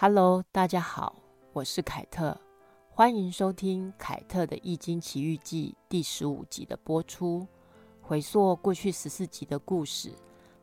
[0.00, 1.16] Hello，大家好，
[1.52, 2.40] 我是凯特，
[2.88, 7.44] 欢迎收听凯特的《易经奇遇记》第十五集的播出。
[8.00, 10.12] 回溯过去十四集的故事，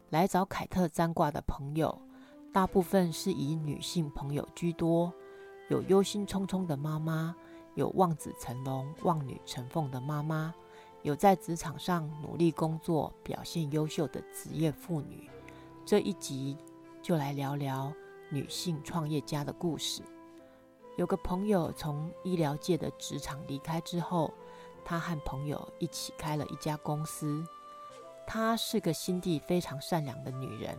[0.10, 2.02] 来找凯特占卦的朋友，
[2.54, 5.14] 大部分是以女性朋友居多，
[5.70, 7.36] 有忧心忡忡的妈妈，
[7.74, 10.56] 有望子成龙、望女成凤的妈妈，
[11.02, 15.30] 有在职场上努力工作、表现优秀的职业妇女。
[15.86, 16.56] 这一集
[17.02, 17.92] 就来聊聊
[18.30, 20.02] 女性创业家的故事。
[20.98, 24.34] 有个朋友从医疗界的职场离开之后，
[24.84, 27.46] 他和朋友一起开了一家公司。
[28.28, 30.78] 她是个心地非常善良的女人，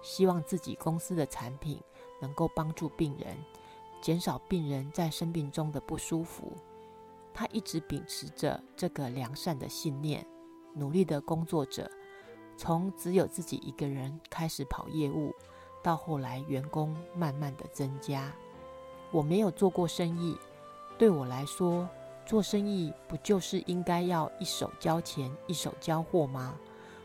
[0.00, 1.80] 希望自己公司的产品
[2.20, 3.36] 能够帮助病人，
[4.00, 6.52] 减少病人在生病中的不舒服。
[7.34, 10.24] 她一直秉持着这个良善的信念，
[10.74, 11.90] 努力的工作着。
[12.56, 15.34] 从只有自己一个人开始跑业务，
[15.82, 18.32] 到后来员工慢慢的增加。
[19.10, 20.36] 我没有做过生意，
[20.98, 21.88] 对我来说，
[22.26, 26.54] 做生意不就是应该要一手交钱一手交货吗？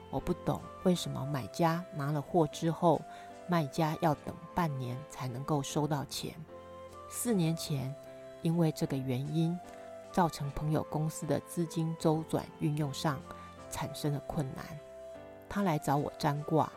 [0.09, 3.02] 我不懂为什么买家拿了货之后，
[3.47, 6.35] 卖家要等半年才能够收到钱。
[7.09, 7.93] 四年前，
[8.41, 9.58] 因为这个原因，
[10.11, 13.19] 造成朋友公司的资金周转运用上
[13.71, 14.65] 产生了困难。
[15.47, 16.71] 他来找我占卦，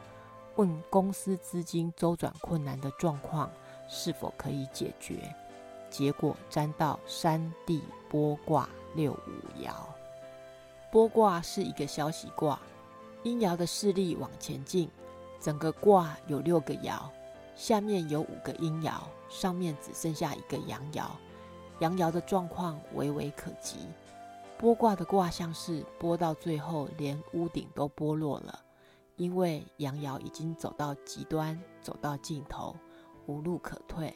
[0.56, 3.50] 问公司资金周转困难的状况
[3.88, 5.34] 是否可以解决。
[5.88, 9.70] 结果占到山地波卦六五爻。
[10.90, 12.58] 波卦是一个消息卦，
[13.22, 14.90] 阴爻的势力往前进。
[15.38, 16.98] 整个卦有六个爻，
[17.54, 18.94] 下面有五个阴爻，
[19.28, 21.04] 上面只剩下一个阳爻。
[21.80, 23.86] 阳爻的状况微微可及。
[24.58, 28.58] 波卦的卦象是波到最后，连屋顶都剥落了。
[29.16, 32.76] 因为阳爻已经走到极端，走到尽头，
[33.26, 34.14] 无路可退。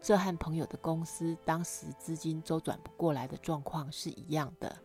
[0.00, 4.76] 这和朋友的公司当时资金周转不过来的状况是一样的。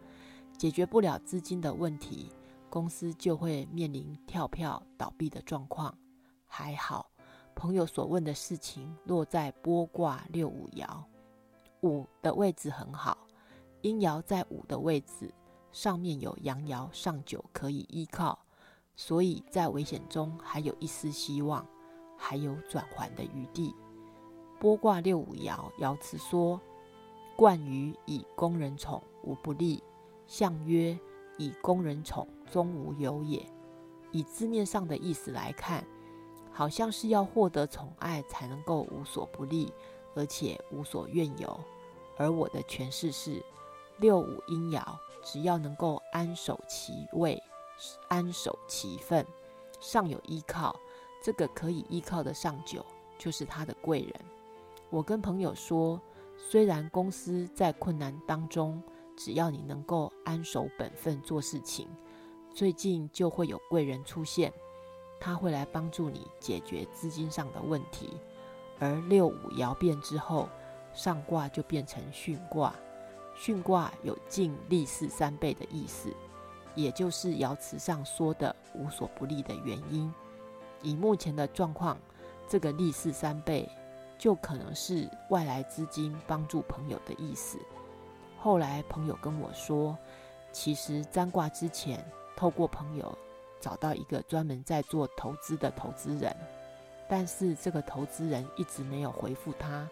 [0.58, 2.32] 解决不了资金的问题，
[2.70, 5.96] 公司就会面临跳票倒闭的状况。
[6.48, 7.12] 还好，
[7.56, 11.04] 朋友所问的事情落在波卦六五爻，
[11.82, 13.18] 五的位置很好，
[13.82, 15.34] 阴爻在五的位置，
[15.72, 18.38] 上面有阳爻上九可以依靠。
[18.96, 21.66] 所以在危险中还有一丝希望，
[22.18, 23.76] 还有转圜的余地。
[24.60, 26.62] 波卦六五爻爻辞说
[27.36, 29.84] ：“冠于以工人宠，无不利。”
[30.28, 30.98] 象曰
[31.38, 33.44] ：“以工人宠，终无有也。”
[34.12, 35.84] 以字面上的意思来看，
[36.52, 39.74] 好像是要获得宠爱才能够无所不利，
[40.16, 41.60] 而且无所怨尤。
[42.18, 43.44] 而我的诠释是：
[43.98, 44.84] 六五阴爻，
[45.24, 47.42] 只要能够安守其位。
[48.08, 49.26] 安守其分，
[49.80, 50.80] 上有依靠，
[51.24, 52.86] 这个可以依靠的上九
[53.18, 54.14] 就是他的贵人。
[54.90, 56.00] 我跟朋友说，
[56.38, 58.82] 虽然公司在困难当中，
[59.16, 61.88] 只要你能够安守本分做事情，
[62.54, 64.52] 最近就会有贵人出现，
[65.20, 68.18] 他会来帮助你解决资金上的问题。
[68.80, 70.50] 而六五爻变之后，
[70.94, 72.76] 上卦就变成巽卦，
[73.38, 76.12] 巽卦有进利四三倍的意思。
[76.76, 80.14] 也就是爻辞上说的无所不利的原因。
[80.82, 81.98] 以目前的状况，
[82.48, 83.70] 这个利是三倍
[84.18, 87.60] 就可能是外来资金帮助朋友的意思。
[88.40, 89.98] 后来朋友跟我说，
[90.52, 92.04] 其实占卦之前，
[92.36, 93.16] 透过朋友
[93.60, 96.36] 找到一个专门在做投资的投资人，
[97.08, 99.88] 但是这个投资人一直没有回复他，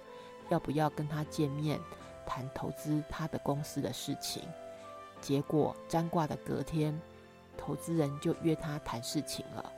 [0.50, 1.80] 要不要跟他见面
[2.26, 4.42] 谈投资他的公司的事情。
[5.22, 7.00] 结果占卦的隔天，
[7.58, 9.72] 投资人就约他谈事情了。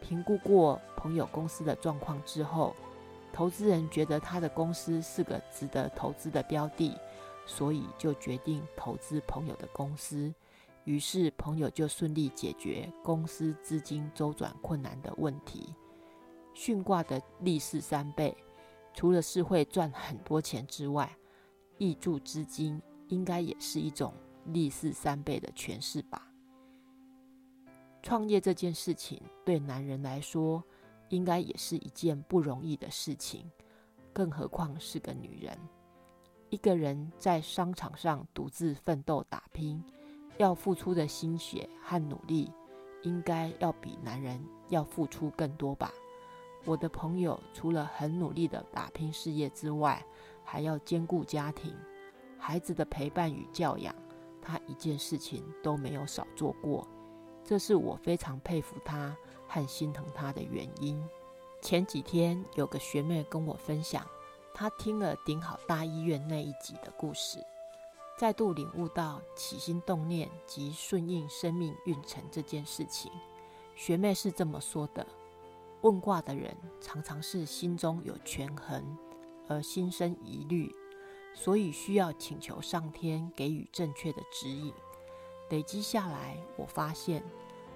[0.00, 2.74] 评估过朋友公司的状况之后，
[3.32, 6.96] 投资人觉得他的公司是个值得投资的标的，
[7.46, 10.32] 所以就决定投资朋友的公司。
[10.84, 15.72] 于是朋友就顺利解决公司资金周转困难的问题。
[16.54, 18.36] 巽卦的利是三倍，
[18.92, 21.08] 除了是会赚很多钱之外，
[21.78, 24.12] 挹注资金应该也是一种。
[24.44, 26.28] 力是三倍的诠释吧。
[28.02, 30.62] 创业这件事情对男人来说，
[31.08, 33.50] 应该也是一件不容易的事情，
[34.12, 35.56] 更何况是个女人。
[36.50, 39.82] 一个人在商场上独自奋斗打拼，
[40.36, 42.50] 要付出的心血和努力，
[43.02, 45.90] 应该要比男人要付出更多吧。
[46.64, 50.04] 我的朋友除了很努力的打拼事业之外，
[50.44, 51.74] 还要兼顾家庭、
[52.36, 53.94] 孩子的陪伴与教养。
[54.42, 56.86] 他一件事情都没有少做过，
[57.44, 59.16] 这是我非常佩服他
[59.46, 61.02] 和心疼他的原因。
[61.62, 64.04] 前几天有个学妹跟我分享，
[64.52, 67.38] 她听了顶好大医院那一集的故事，
[68.18, 73.10] 再度领悟到起心动念及顺应生命运程这件事情。
[73.76, 75.06] 学妹是这么说的：
[75.82, 78.98] 问卦的人常常是心中有权衡，
[79.48, 80.74] 而心生疑虑，
[81.34, 84.72] 所以需要请求上天给予正确的指引。
[85.50, 87.22] 累积下来，我发现，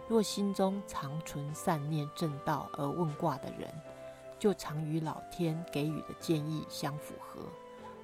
[0.08, 3.68] 若心中常存善念正道而问卦的人，
[4.38, 7.40] 就常与老天给予的建议相符合。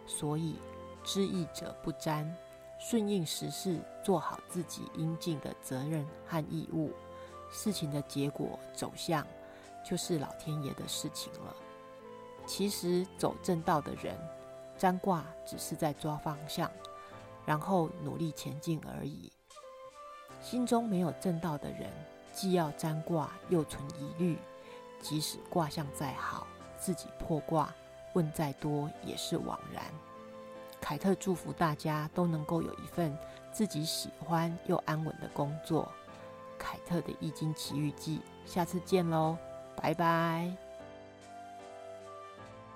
[0.07, 0.57] 所以，
[1.05, 2.37] 知易者不沾，
[2.79, 6.93] 顺应时势，做好自己应尽的责任和义务，
[7.51, 9.27] 事情的结果走向，
[9.89, 11.57] 就是老天爷的事情了。
[12.45, 14.19] 其实，走正道的人，
[14.83, 16.69] 占卦只是在抓方向，
[17.47, 19.31] 然后努力前进而已。
[20.41, 21.89] 心中没有正道的人，
[22.33, 24.37] 既要占卦，又存疑虑。
[25.01, 27.73] 即使卦象再好，自己破卦，
[28.15, 29.85] 问再多也是枉然。
[30.81, 33.17] 凯特祝福大家都能够有一份
[33.53, 35.93] 自己喜欢又安稳的工作。
[36.59, 39.39] 凯特的易经奇遇记，下次见喽，
[39.77, 40.62] 拜拜。